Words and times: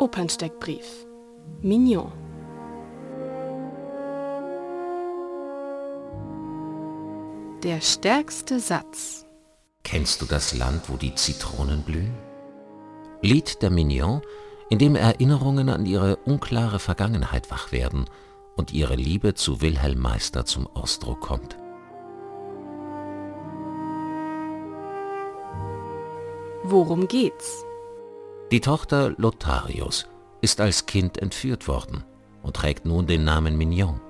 Opernsteckbrief. 0.00 1.06
Mignon. 1.60 2.10
Der 7.62 7.82
stärkste 7.82 8.60
Satz. 8.60 9.26
Kennst 9.84 10.22
du 10.22 10.24
das 10.24 10.54
Land, 10.54 10.88
wo 10.88 10.96
die 10.96 11.14
Zitronen 11.14 11.82
blühen? 11.82 12.14
Lied 13.20 13.60
der 13.60 13.68
Mignon, 13.68 14.22
in 14.70 14.78
dem 14.78 14.96
Erinnerungen 14.96 15.68
an 15.68 15.84
ihre 15.84 16.16
unklare 16.16 16.78
Vergangenheit 16.78 17.50
wach 17.50 17.70
werden 17.70 18.06
und 18.56 18.72
ihre 18.72 18.96
Liebe 18.96 19.34
zu 19.34 19.60
Wilhelm 19.60 19.98
Meister 19.98 20.46
zum 20.46 20.66
Ausdruck 20.66 21.20
kommt. 21.20 21.58
Worum 26.64 27.06
geht's? 27.06 27.66
Die 28.50 28.60
Tochter 28.60 29.14
Lotharios 29.16 30.06
ist 30.40 30.60
als 30.60 30.86
Kind 30.86 31.18
entführt 31.18 31.68
worden 31.68 32.02
und 32.42 32.56
trägt 32.56 32.84
nun 32.84 33.06
den 33.06 33.22
Namen 33.22 33.56
Mignon. 33.56 34.00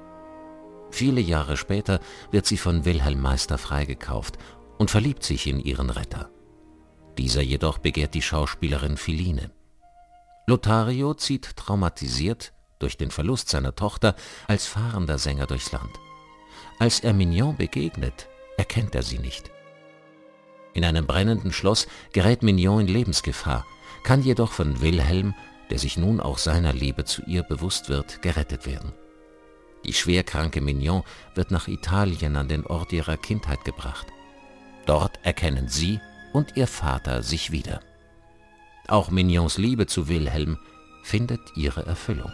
Viele 0.91 1.21
Jahre 1.21 1.59
später 1.59 2.01
wird 2.30 2.47
sie 2.47 2.57
von 2.57 2.87
Wilhelm 2.87 3.21
Meister 3.21 3.59
freigekauft 3.59 4.39
und 4.79 4.91
verliebt 4.91 5.25
sich 5.25 5.47
in 5.47 5.61
ihren 5.61 5.91
Retter. 5.91 6.30
Dieser 7.19 7.43
jedoch 7.43 7.77
begehrt 7.77 8.15
die 8.15 8.23
Schauspielerin 8.23 8.97
Philine. 8.97 9.51
Lothario 10.47 11.13
zieht 11.13 11.55
traumatisiert 11.57 12.55
durch 12.79 12.97
den 12.97 13.11
Verlust 13.11 13.51
seiner 13.51 13.75
Tochter 13.77 14.15
als 14.49 14.66
fahrender 14.66 15.19
Sänger 15.19 15.49
durchs 15.49 15.71
Land. 15.71 16.01
Als 16.79 17.01
er 17.01 17.13
Mignon 17.13 17.59
begegnet, 17.59 18.27
erkennt 18.57 18.95
er 18.95 19.02
sie 19.02 19.19
nicht. 19.19 19.51
In 20.73 20.87
einem 20.87 21.07
brennenden 21.07 21.52
Schloss 21.52 21.87
gerät 22.15 22.43
Mignon 22.43 22.80
in 22.80 22.88
Lebensgefahr, 22.88 23.66
kann 24.02 24.23
jedoch 24.23 24.52
von 24.52 24.80
Wilhelm, 24.80 25.34
der 25.70 25.79
sich 25.79 25.96
nun 25.96 26.20
auch 26.20 26.38
seiner 26.38 26.73
Liebe 26.73 27.04
zu 27.04 27.23
ihr 27.26 27.43
bewusst 27.43 27.88
wird, 27.88 28.23
gerettet 28.23 28.66
werden. 28.66 28.93
Die 29.84 29.93
schwerkranke 29.93 30.60
Mignon 30.60 31.02
wird 31.34 31.51
nach 31.51 31.68
Italien 31.68 32.37
an 32.37 32.48
den 32.48 32.66
Ort 32.66 32.93
ihrer 32.93 33.16
Kindheit 33.16 33.65
gebracht. 33.65 34.06
Dort 34.87 35.18
erkennen 35.23 35.68
sie 35.68 36.01
und 36.32 36.56
ihr 36.56 36.66
Vater 36.66 37.23
sich 37.23 37.51
wieder. 37.51 37.80
Auch 38.88 39.10
Mignons 39.10 39.56
Liebe 39.56 39.87
zu 39.87 40.09
Wilhelm 40.09 40.59
findet 41.02 41.40
ihre 41.56 41.87
Erfüllung. 41.87 42.32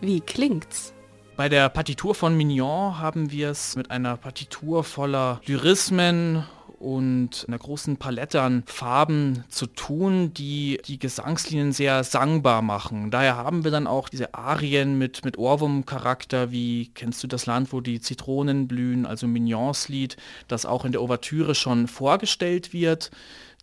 Wie 0.00 0.20
klingt's? 0.20 0.92
Bei 1.38 1.48
der 1.48 1.68
Partitur 1.68 2.16
von 2.16 2.36
Mignon 2.36 2.98
haben 2.98 3.30
wir 3.30 3.50
es 3.50 3.76
mit 3.76 3.92
einer 3.92 4.16
Partitur 4.16 4.82
voller 4.82 5.40
Lyrismen 5.46 6.42
und 6.80 7.44
einer 7.46 7.58
großen 7.58 7.96
Palette 7.96 8.42
an 8.42 8.64
Farben 8.66 9.44
zu 9.48 9.66
tun, 9.66 10.34
die 10.34 10.80
die 10.84 10.98
Gesangslinien 10.98 11.70
sehr 11.70 12.02
sangbar 12.02 12.60
machen. 12.60 13.12
Daher 13.12 13.36
haben 13.36 13.62
wir 13.62 13.70
dann 13.70 13.86
auch 13.86 14.08
diese 14.08 14.34
Arien 14.34 14.98
mit, 14.98 15.24
mit 15.24 15.38
Ohrwurm-Charakter, 15.38 16.50
wie 16.50 16.90
kennst 16.92 17.22
du 17.22 17.28
das 17.28 17.46
Land, 17.46 17.72
wo 17.72 17.80
die 17.80 18.00
Zitronen 18.00 18.66
blühen, 18.66 19.06
also 19.06 19.28
Mignons 19.28 19.88
Lied, 19.88 20.16
das 20.48 20.66
auch 20.66 20.84
in 20.84 20.90
der 20.90 21.02
Ouvertüre 21.02 21.54
schon 21.54 21.86
vorgestellt 21.86 22.72
wird, 22.72 23.12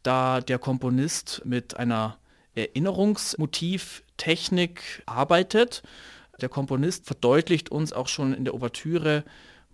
da 0.01 0.39
der 0.39 0.59
Komponist 0.59 1.41
mit 1.43 1.75
einer 1.75 2.15
Erinnerungsmotivtechnik 2.55 5.03
arbeitet 5.05 5.83
der 6.41 6.49
Komponist 6.49 7.05
verdeutlicht 7.05 7.69
uns 7.69 7.93
auch 7.93 8.07
schon 8.07 8.33
in 8.33 8.45
der 8.45 8.53
Ouvertüre, 8.53 9.23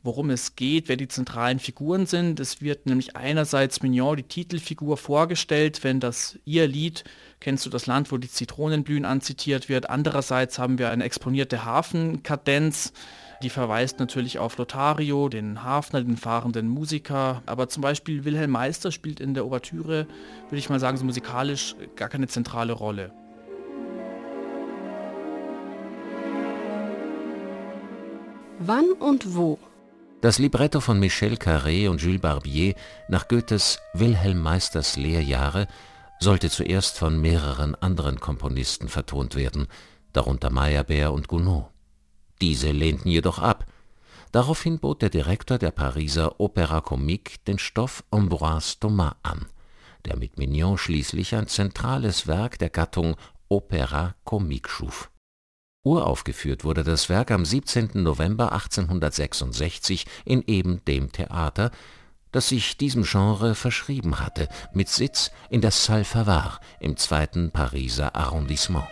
worum 0.03 0.29
es 0.31 0.55
geht, 0.55 0.89
wer 0.89 0.97
die 0.97 1.07
zentralen 1.07 1.59
Figuren 1.59 2.05
sind. 2.05 2.39
Es 2.39 2.61
wird 2.61 2.85
nämlich 2.85 3.15
einerseits 3.15 3.83
Mignon, 3.83 4.17
die 4.17 4.23
Titelfigur, 4.23 4.97
vorgestellt, 4.97 5.83
wenn 5.83 5.99
das 5.99 6.39
ihr 6.43 6.67
Lied, 6.67 7.03
kennst 7.39 7.65
du 7.65 7.69
das 7.69 7.85
Land, 7.85 8.11
wo 8.11 8.17
die 8.17 8.29
Zitronen 8.29 8.83
blühen, 8.83 9.05
anzitiert 9.05 9.69
wird. 9.69 9.89
Andererseits 9.89 10.57
haben 10.57 10.79
wir 10.79 10.89
eine 10.89 11.03
exponierte 11.03 11.65
Hafenkadenz, 11.65 12.93
die 13.43 13.49
verweist 13.49 13.99
natürlich 13.99 14.37
auf 14.39 14.57
Lothario, 14.57 15.29
den 15.29 15.63
Hafner, 15.63 16.01
den 16.01 16.17
fahrenden 16.17 16.67
Musiker. 16.67 17.41
Aber 17.45 17.69
zum 17.69 17.81
Beispiel 17.81 18.23
Wilhelm 18.23 18.51
Meister 18.51 18.91
spielt 18.91 19.19
in 19.19 19.33
der 19.33 19.45
Ouvertüre, 19.45 20.07
würde 20.49 20.57
ich 20.57 20.69
mal 20.69 20.79
sagen, 20.79 20.97
so 20.97 21.05
musikalisch 21.05 21.75
gar 21.95 22.09
keine 22.09 22.27
zentrale 22.27 22.73
Rolle. 22.73 23.11
Wann 28.63 28.91
und 28.99 29.35
wo? 29.35 29.57
Das 30.21 30.37
Libretto 30.37 30.81
von 30.81 30.99
Michel 30.99 31.33
Carré 31.33 31.89
und 31.89 31.99
Jules 31.99 32.21
Barbier 32.21 32.75
nach 33.09 33.27
Goethes 33.27 33.79
Wilhelm 33.95 34.39
Meisters 34.39 34.97
Lehrjahre 34.97 35.67
sollte 36.19 36.51
zuerst 36.51 36.99
von 36.99 37.19
mehreren 37.19 37.73
anderen 37.73 38.19
Komponisten 38.19 38.87
vertont 38.87 39.35
werden, 39.35 39.65
darunter 40.13 40.51
Meyerbeer 40.51 41.11
und 41.11 41.27
Gounod. 41.27 41.69
Diese 42.39 42.69
lehnten 42.69 43.09
jedoch 43.09 43.39
ab. 43.39 43.65
Daraufhin 44.31 44.77
bot 44.77 45.01
der 45.01 45.09
Direktor 45.09 45.57
der 45.57 45.71
Pariser 45.71 46.39
Opéra 46.39 46.81
Comique 46.81 47.43
den 47.47 47.57
Stoff 47.57 48.03
Ambroise 48.11 48.79
Thomas 48.79 49.15
an, 49.23 49.47
der 50.05 50.17
mit 50.17 50.37
Mignon 50.37 50.77
schließlich 50.77 51.33
ein 51.33 51.47
zentrales 51.47 52.27
Werk 52.27 52.59
der 52.59 52.69
Gattung 52.69 53.15
Opéra 53.49 54.13
Comique 54.23 54.69
schuf 54.69 55.10
Uraufgeführt 55.83 56.63
wurde 56.63 56.83
das 56.83 57.09
Werk 57.09 57.31
am 57.31 57.43
17. 57.43 57.89
November 57.95 58.51
1866 58.51 60.05
in 60.25 60.43
eben 60.45 60.85
dem 60.85 61.11
Theater, 61.11 61.71
das 62.31 62.49
sich 62.49 62.77
diesem 62.77 63.03
Genre 63.03 63.55
verschrieben 63.55 64.19
hatte, 64.19 64.47
mit 64.73 64.89
Sitz 64.89 65.31
in 65.49 65.61
der 65.61 65.71
Salle 65.71 66.05
Favart 66.05 66.61
im 66.79 66.97
zweiten 66.97 67.49
Pariser 67.51 68.15
Arrondissement. 68.15 68.85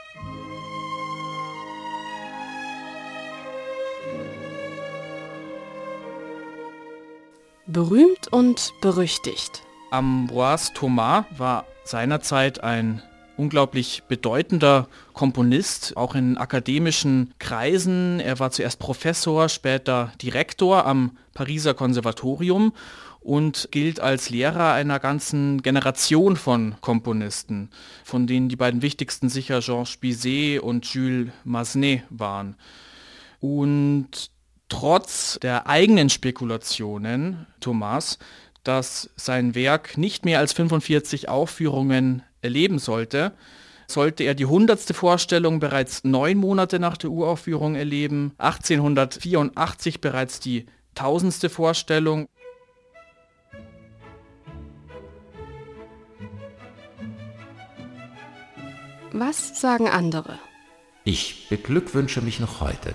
Berühmt 7.67 8.33
und 8.33 8.73
berüchtigt. 8.81 9.61
Ambroise 9.91 10.73
Thomas 10.73 11.25
war 11.37 11.67
seinerzeit 11.83 12.63
ein 12.63 13.03
unglaublich 13.39 14.03
bedeutender 14.07 14.87
Komponist, 15.13 15.95
auch 15.95 16.13
in 16.13 16.37
akademischen 16.37 17.33
Kreisen. 17.39 18.19
Er 18.19 18.37
war 18.39 18.51
zuerst 18.51 18.79
Professor, 18.79 19.47
später 19.47 20.11
Direktor 20.21 20.85
am 20.85 21.17
Pariser 21.33 21.73
Konservatorium 21.73 22.73
und 23.21 23.69
gilt 23.71 23.99
als 24.01 24.29
Lehrer 24.29 24.73
einer 24.73 24.99
ganzen 24.99 25.61
Generation 25.61 26.35
von 26.35 26.75
Komponisten, 26.81 27.69
von 28.03 28.27
denen 28.27 28.49
die 28.49 28.55
beiden 28.55 28.81
wichtigsten 28.81 29.29
sicher 29.29 29.61
Georges 29.61 29.97
Bizet 29.97 30.59
und 30.59 30.85
Jules 30.85 31.31
Massenet 31.45 32.03
waren. 32.09 32.55
Und 33.39 34.31
trotz 34.67 35.39
der 35.41 35.67
eigenen 35.67 36.09
Spekulationen, 36.09 37.47
Thomas, 37.61 38.19
dass 38.63 39.09
sein 39.15 39.55
Werk 39.55 39.97
nicht 39.97 40.25
mehr 40.25 40.39
als 40.39 40.53
45 40.53 41.29
Aufführungen 41.29 42.23
erleben 42.41 42.79
sollte, 42.79 43.33
sollte 43.87 44.23
er 44.23 44.35
die 44.35 44.45
hundertste 44.45 44.93
Vorstellung 44.93 45.59
bereits 45.59 46.03
neun 46.03 46.37
Monate 46.37 46.79
nach 46.79 46.97
der 46.97 47.09
Uraufführung 47.09 47.75
erleben, 47.75 48.33
1884 48.37 50.01
bereits 50.01 50.39
die 50.39 50.67
tausendste 50.95 51.49
Vorstellung. 51.49 52.27
Was 59.11 59.59
sagen 59.59 59.87
andere? 59.89 60.39
Ich 61.03 61.47
beglückwünsche 61.49 62.21
mich 62.21 62.39
noch 62.39 62.61
heute, 62.61 62.93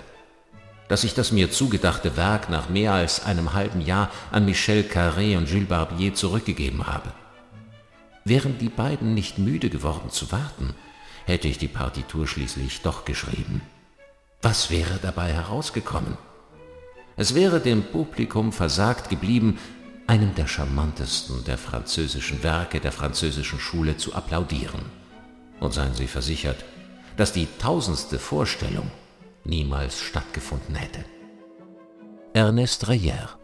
dass 0.87 1.03
ich 1.03 1.13
das 1.13 1.31
mir 1.33 1.51
zugedachte 1.51 2.15
Werk 2.15 2.49
nach 2.49 2.69
mehr 2.69 2.93
als 2.93 3.25
einem 3.25 3.53
halben 3.53 3.81
Jahr 3.81 4.09
an 4.31 4.45
Michel 4.45 4.83
Carré 4.83 5.37
und 5.37 5.49
Jules 5.49 5.67
Barbier 5.67 6.13
zurückgegeben 6.13 6.87
habe. 6.87 7.11
Wären 8.27 8.57
die 8.57 8.69
beiden 8.69 9.13
nicht 9.13 9.37
müde 9.37 9.69
geworden 9.69 10.09
zu 10.09 10.31
warten, 10.31 10.73
hätte 11.25 11.47
ich 11.47 11.59
die 11.59 11.67
Partitur 11.67 12.27
schließlich 12.27 12.81
doch 12.81 13.05
geschrieben. 13.05 13.61
Was 14.41 14.71
wäre 14.71 14.97
dabei 14.99 15.31
herausgekommen? 15.31 16.17
Es 17.17 17.35
wäre 17.35 17.59
dem 17.59 17.83
Publikum 17.83 18.51
versagt 18.51 19.09
geblieben, 19.09 19.59
einem 20.07 20.33
der 20.33 20.47
charmantesten 20.47 21.43
der 21.45 21.59
französischen 21.59 22.41
Werke 22.41 22.79
der 22.79 22.91
französischen 22.91 23.59
Schule 23.59 23.95
zu 23.97 24.15
applaudieren. 24.15 24.85
Und 25.59 25.75
seien 25.75 25.93
Sie 25.93 26.07
versichert, 26.07 26.65
dass 27.17 27.31
die 27.31 27.47
tausendste 27.59 28.17
Vorstellung 28.17 28.89
niemals 29.43 30.01
stattgefunden 30.01 30.75
hätte. 30.75 31.05
Ernest 32.33 32.87
Reyer, 32.87 33.37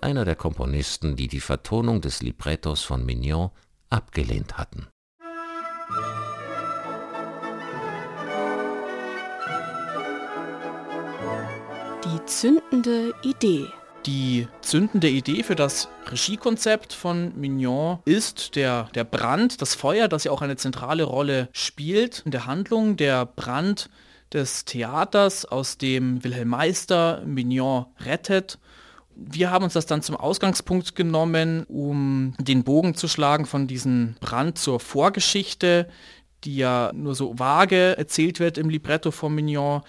einer 0.00 0.24
der 0.24 0.36
Komponisten, 0.36 1.16
die 1.16 1.26
die 1.26 1.40
Vertonung 1.40 2.00
des 2.00 2.22
Librettos 2.22 2.84
von 2.84 3.04
Mignon 3.04 3.50
abgelehnt 3.90 4.58
hatten. 4.58 4.88
Die 12.04 12.24
zündende 12.26 13.14
Idee. 13.22 13.66
Die 14.06 14.46
zündende 14.62 15.08
Idee 15.08 15.42
für 15.42 15.56
das 15.56 15.88
Regiekonzept 16.10 16.92
von 16.92 17.38
Mignon 17.38 17.98
ist 18.04 18.56
der, 18.56 18.84
der 18.94 19.04
Brand, 19.04 19.60
das 19.60 19.74
Feuer, 19.74 20.08
das 20.08 20.24
ja 20.24 20.32
auch 20.32 20.40
eine 20.40 20.56
zentrale 20.56 21.02
Rolle 21.04 21.48
spielt 21.52 22.22
in 22.24 22.30
der 22.30 22.46
Handlung, 22.46 22.96
der 22.96 23.26
Brand 23.26 23.90
des 24.32 24.64
Theaters, 24.64 25.44
aus 25.44 25.78
dem 25.78 26.22
Wilhelm 26.22 26.48
Meister 26.48 27.22
Mignon 27.26 27.86
rettet. 28.00 28.58
Wir 29.20 29.50
haben 29.50 29.64
uns 29.64 29.72
das 29.72 29.86
dann 29.86 30.00
zum 30.00 30.16
Ausgangspunkt 30.16 30.94
genommen, 30.94 31.64
um 31.64 32.34
den 32.38 32.62
Bogen 32.62 32.94
zu 32.94 33.08
schlagen 33.08 33.46
von 33.46 33.66
diesem 33.66 34.14
Brand 34.20 34.58
zur 34.58 34.78
Vorgeschichte, 34.78 35.88
die 36.44 36.56
ja 36.56 36.92
nur 36.94 37.16
so 37.16 37.36
vage 37.36 37.98
erzählt 37.98 38.38
wird 38.38 38.58
im 38.58 38.70
Libretto 38.70 39.10
von 39.10 39.34
Mignon. 39.34 39.82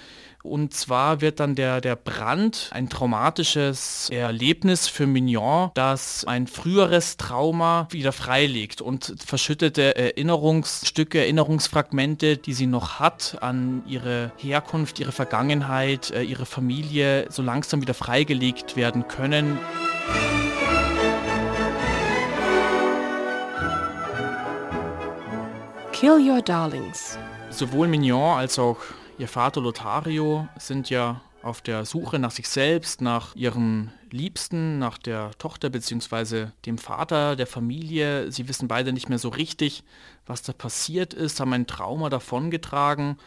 Und 0.50 0.74
zwar 0.74 1.22
wird 1.22 1.40
dann 1.40 1.54
der, 1.54 1.80
der 1.80 1.96
Brand 1.96 2.72
ein 2.74 2.90
traumatisches 2.90 4.10
Erlebnis 4.10 4.88
für 4.88 5.06
Mignon, 5.06 5.70
das 5.76 6.26
ein 6.26 6.48
früheres 6.48 7.18
Trauma 7.18 7.88
wieder 7.92 8.12
freilegt 8.12 8.82
und 8.82 9.14
verschüttete 9.24 9.96
Erinnerungsstücke, 9.96 11.20
Erinnerungsfragmente, 11.20 12.38
die 12.38 12.54
sie 12.54 12.66
noch 12.66 13.00
hat 13.00 13.38
an 13.42 13.84
ihre 13.88 14.32
Herkunft, 14.38 15.00
ihre 15.00 15.12
Vergangenheit, 15.12 16.10
äh, 16.10 16.24
ihre 16.24 16.48
Familie, 16.48 17.28
so 17.30 17.44
langsam 17.44 17.84
wieder 17.84 17.94
freigelegt 17.94 18.76
werden 18.76 19.08
können. 19.08 19.60
Kill 25.92 26.18
Your 26.28 26.42
Darlings. 26.42 27.20
Sowohl 27.52 27.88
Mignon 27.88 28.38
als 28.38 28.58
auch 28.58 28.78
Ihr 29.20 29.28
Vater 29.28 29.60
Lothario 29.60 30.48
sind 30.58 30.90
ja 30.90 31.20
auf 31.42 31.60
der 31.60 31.84
Suche 31.84 32.20
nach 32.20 32.32
sich 32.32 32.48
selbst, 32.48 33.02
nach 33.02 33.36
ihrem 33.36 33.92
Liebsten, 34.12 34.80
nach 34.80 34.98
der 34.98 35.32
Tochter 35.38 35.70
bzw. 35.70 36.48
dem 36.66 36.78
Vater 36.78 37.36
der 37.36 37.46
Familie. 37.46 38.32
Sie 38.32 38.48
wissen 38.48 38.70
beide 38.70 38.94
nicht 38.94 39.10
mehr 39.10 39.20
so 39.20 39.28
richtig, 39.28 39.84
was 40.26 40.42
da 40.42 40.54
passiert 40.54 41.14
ist, 41.14 41.42
haben 41.42 41.52
ein 41.52 41.68
Trauma 41.68 42.10
davongetragen 42.10 43.18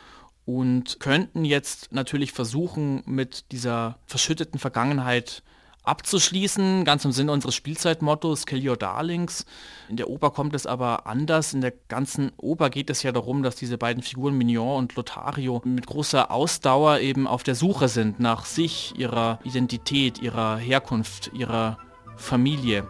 und 0.46 0.98
könnten 0.98 1.44
jetzt 1.44 1.92
natürlich 1.92 2.32
versuchen, 2.32 3.02
mit 3.04 3.52
dieser 3.52 3.98
verschütteten 4.06 4.58
Vergangenheit 4.58 5.42
abzuschließen, 5.82 6.84
ganz 6.84 7.04
im 7.04 7.12
Sinne 7.12 7.32
unseres 7.32 7.54
Spielzeitmottos 7.54 8.46
Kill 8.46 8.68
Your 8.68 8.76
Darlings. 8.76 9.44
In 9.88 9.96
der 9.96 10.08
Oper 10.08 10.30
kommt 10.30 10.54
es 10.54 10.66
aber 10.66 11.06
anders. 11.06 11.54
In 11.54 11.60
der 11.60 11.72
ganzen 11.88 12.32
Oper 12.36 12.70
geht 12.70 12.90
es 12.90 13.02
ja 13.02 13.12
darum, 13.12 13.42
dass 13.42 13.56
diese 13.56 13.78
beiden 13.78 14.02
Figuren 14.02 14.36
Mignon 14.38 14.78
und 14.78 14.94
Lothario 14.94 15.60
mit 15.64 15.86
großer 15.86 16.30
Ausdauer 16.30 16.98
eben 17.00 17.26
auf 17.26 17.42
der 17.42 17.54
Suche 17.54 17.88
sind 17.88 18.20
nach 18.20 18.44
sich, 18.44 18.94
ihrer 18.96 19.40
Identität, 19.44 20.20
ihrer 20.20 20.56
Herkunft, 20.56 21.30
ihrer 21.34 21.78
Familie. 22.16 22.88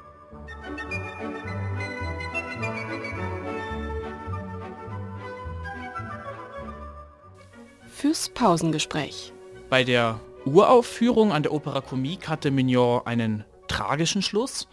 Fürs 7.89 8.29
Pausengespräch. 8.31 9.33
Bei 9.71 9.85
der 9.85 10.19
Uraufführung 10.45 11.33
an 11.33 11.43
der 11.43 11.53
Opera 11.53 11.81
Comique 11.81 12.29
hatte 12.29 12.51
Mignon 12.51 13.03
einen 13.05 13.45
tragischen 13.69 14.23
Schluss, 14.23 14.67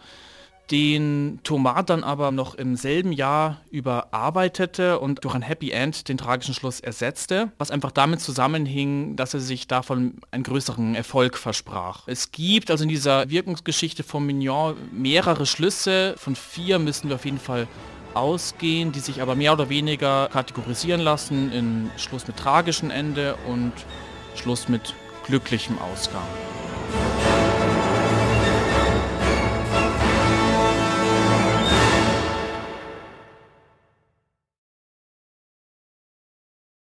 den 0.70 1.40
Thomas 1.42 1.84
dann 1.86 2.04
aber 2.04 2.30
noch 2.30 2.54
im 2.54 2.76
selben 2.76 3.12
Jahr 3.12 3.60
überarbeitete 3.70 4.98
und 5.00 5.24
durch 5.24 5.34
ein 5.34 5.42
Happy 5.42 5.70
End 5.70 6.08
den 6.08 6.18
tragischen 6.18 6.54
Schluss 6.54 6.80
ersetzte, 6.80 7.52
was 7.58 7.70
einfach 7.70 7.92
damit 7.92 8.20
zusammenhing, 8.20 9.16
dass 9.16 9.34
er 9.34 9.40
sich 9.40 9.66
davon 9.68 10.14
einen 10.30 10.42
größeren 10.42 10.94
Erfolg 10.94 11.36
versprach. 11.38 12.06
Es 12.06 12.30
gibt 12.30 12.70
also 12.70 12.82
in 12.82 12.88
dieser 12.88 13.30
Wirkungsgeschichte 13.30 14.02
von 14.02 14.26
Mignon 14.26 14.76
mehrere 14.92 15.46
Schlüsse, 15.46 16.14
von 16.18 16.36
vier 16.36 16.78
müssen 16.78 17.08
wir 17.08 17.16
auf 17.16 17.24
jeden 17.24 17.40
Fall 17.40 17.66
ausgehen, 18.14 18.90
die 18.90 19.00
sich 19.00 19.22
aber 19.22 19.36
mehr 19.36 19.52
oder 19.52 19.68
weniger 19.68 20.28
kategorisieren 20.32 21.00
lassen 21.00 21.52
in 21.52 21.90
Schluss 21.96 22.26
mit 22.26 22.36
tragischem 22.36 22.90
Ende 22.90 23.36
und 23.46 23.72
Schluss 24.34 24.68
mit 24.68 24.94
glücklichem 25.24 25.78
Ausgang. 25.78 26.22